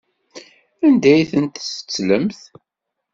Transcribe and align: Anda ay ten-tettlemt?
Anda 0.85 1.09
ay 1.13 1.23
ten-tettlemt? 1.31 2.39